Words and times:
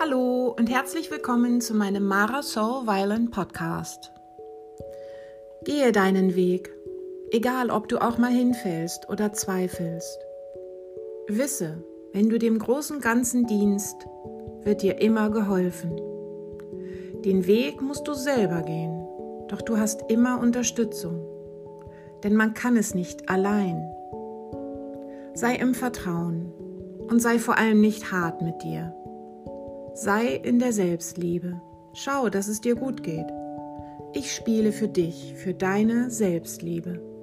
Hallo 0.00 0.54
und 0.58 0.68
herzlich 0.68 1.10
willkommen 1.10 1.60
zu 1.60 1.72
meinem 1.72 2.04
Mara 2.04 2.42
Soul 2.42 2.86
Violent 2.86 3.30
Podcast. 3.30 4.12
Gehe 5.64 5.92
deinen 5.92 6.34
Weg, 6.34 6.70
egal 7.30 7.70
ob 7.70 7.88
du 7.88 7.98
auch 7.98 8.18
mal 8.18 8.30
hinfällst 8.30 9.08
oder 9.08 9.32
zweifelst. 9.32 10.18
Wisse, 11.28 11.84
wenn 12.12 12.28
du 12.28 12.38
dem 12.38 12.58
großen 12.58 13.00
Ganzen 13.00 13.46
dienst, 13.46 13.96
wird 14.62 14.82
dir 14.82 15.00
immer 15.00 15.30
geholfen. 15.30 15.96
Den 17.24 17.46
Weg 17.46 17.80
musst 17.80 18.08
du 18.08 18.14
selber 18.14 18.62
gehen, 18.62 19.06
doch 19.48 19.62
du 19.62 19.78
hast 19.78 20.10
immer 20.10 20.40
Unterstützung, 20.40 21.24
denn 22.24 22.34
man 22.34 22.52
kann 22.52 22.76
es 22.76 22.94
nicht 22.94 23.28
allein. 23.30 23.88
Sei 25.34 25.54
im 25.54 25.72
Vertrauen 25.72 26.52
und 27.08 27.22
sei 27.22 27.38
vor 27.38 27.58
allem 27.58 27.80
nicht 27.80 28.12
hart 28.12 28.42
mit 28.42 28.62
dir. 28.62 28.94
Sei 29.96 30.34
in 30.34 30.58
der 30.58 30.72
Selbstliebe. 30.72 31.60
Schau, 31.92 32.28
dass 32.28 32.48
es 32.48 32.60
dir 32.60 32.74
gut 32.74 33.04
geht. 33.04 33.26
Ich 34.12 34.34
spiele 34.34 34.72
für 34.72 34.88
dich, 34.88 35.34
für 35.36 35.54
deine 35.54 36.10
Selbstliebe. 36.10 37.13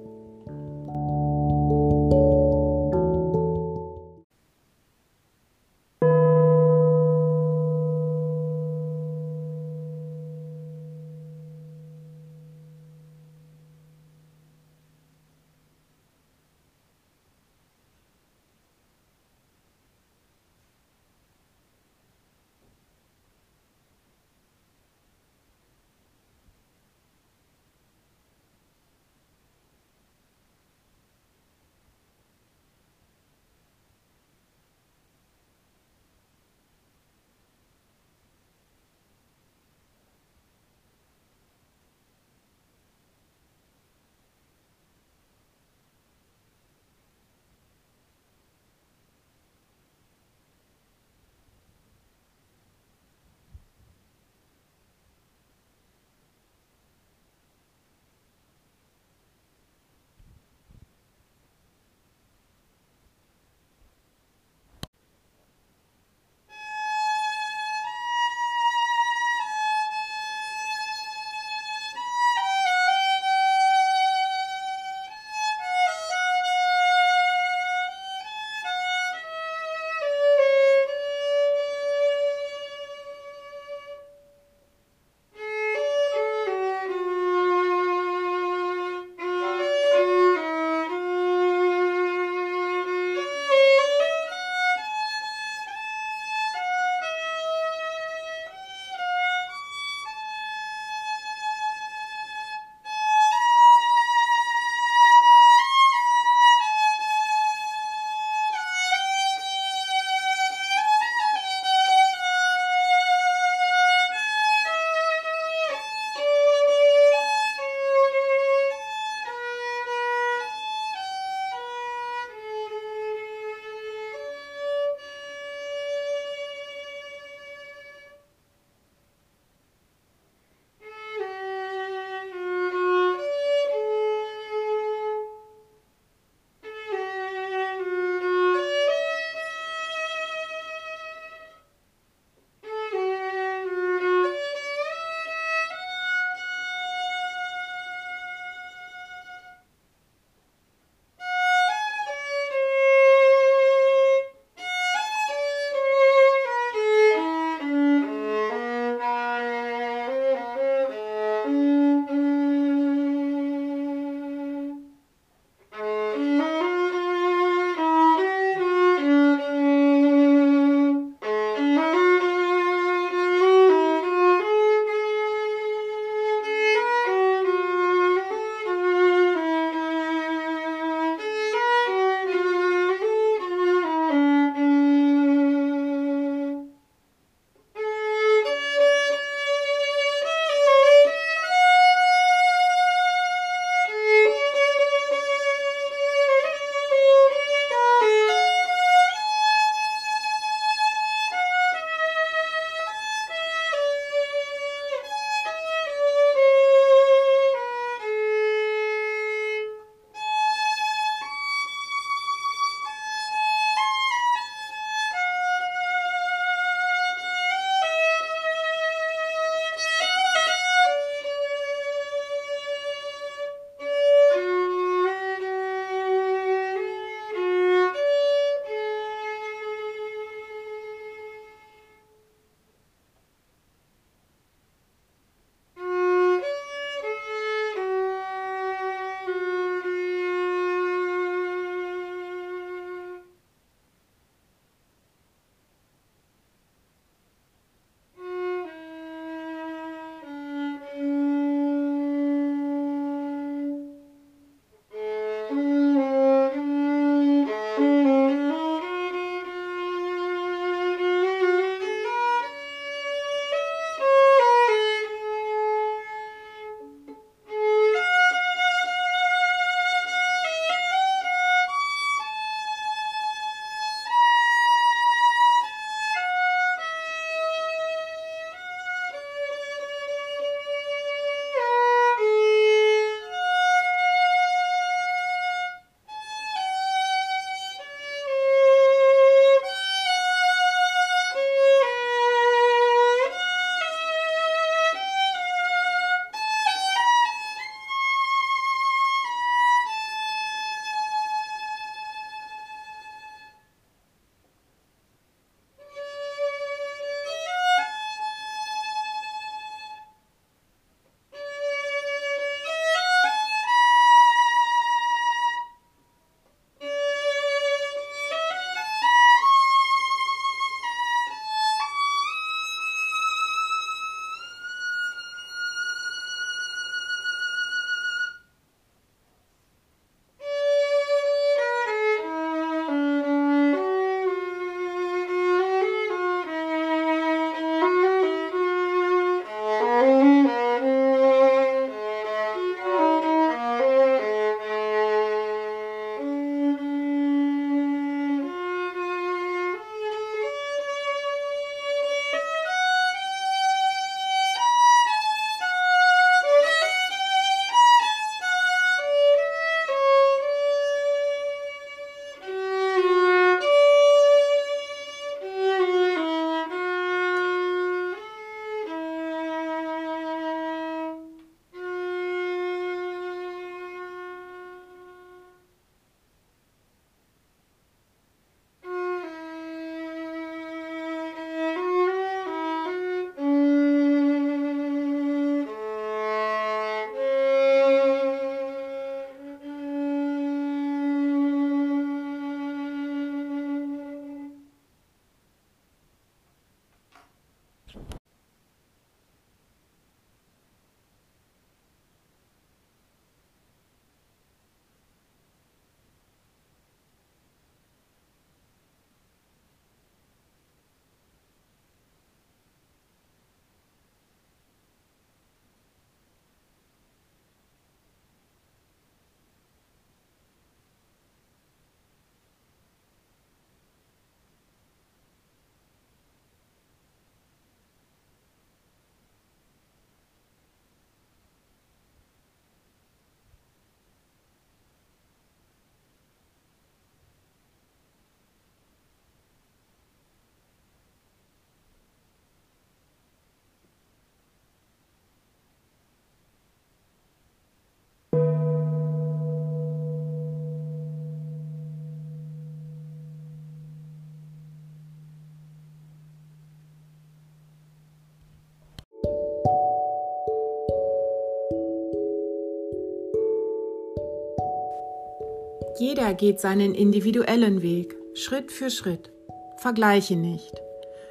Jeder 466.04 466.34
geht 466.34 466.58
seinen 466.58 466.96
individuellen 466.96 467.80
Weg, 467.80 468.16
Schritt 468.34 468.72
für 468.72 468.90
Schritt. 468.90 469.30
Vergleiche 469.76 470.34
nicht. 470.34 470.74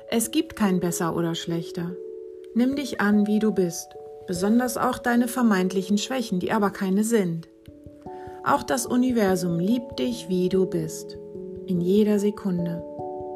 Es 0.09 0.31
gibt 0.31 0.55
kein 0.55 0.79
besser 0.79 1.13
oder 1.13 1.35
schlechter. 1.35 1.91
Nimm 2.55 2.77
dich 2.77 3.01
an, 3.01 3.27
wie 3.27 3.39
du 3.39 3.51
bist, 3.51 3.89
besonders 4.27 4.77
auch 4.77 4.97
deine 4.97 5.27
vermeintlichen 5.27 5.97
Schwächen, 5.97 6.39
die 6.39 6.53
aber 6.53 6.69
keine 6.69 7.03
sind. 7.03 7.49
Auch 8.45 8.63
das 8.63 8.85
Universum 8.85 9.59
liebt 9.59 9.99
dich, 9.99 10.29
wie 10.29 10.47
du 10.47 10.65
bist. 10.65 11.17
In 11.67 11.81
jeder 11.81 12.17
Sekunde. 12.17 12.81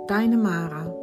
Deine 0.08 0.38
Mara. 0.38 0.96